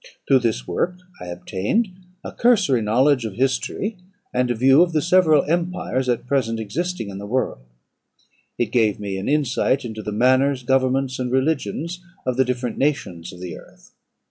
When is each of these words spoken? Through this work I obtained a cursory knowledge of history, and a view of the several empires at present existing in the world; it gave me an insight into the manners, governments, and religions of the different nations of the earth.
Through 0.27 0.39
this 0.39 0.67
work 0.67 0.95
I 1.21 1.27
obtained 1.27 1.89
a 2.23 2.31
cursory 2.31 2.81
knowledge 2.81 3.23
of 3.23 3.35
history, 3.35 3.97
and 4.33 4.49
a 4.49 4.55
view 4.55 4.81
of 4.81 4.93
the 4.93 5.01
several 5.03 5.43
empires 5.43 6.09
at 6.09 6.25
present 6.25 6.59
existing 6.59 7.11
in 7.11 7.19
the 7.19 7.27
world; 7.27 7.59
it 8.57 8.71
gave 8.71 8.99
me 8.99 9.19
an 9.19 9.29
insight 9.29 9.85
into 9.85 10.01
the 10.01 10.11
manners, 10.11 10.63
governments, 10.63 11.19
and 11.19 11.31
religions 11.31 12.03
of 12.25 12.35
the 12.35 12.43
different 12.45 12.79
nations 12.79 13.31
of 13.31 13.41
the 13.41 13.55
earth. 13.55 13.93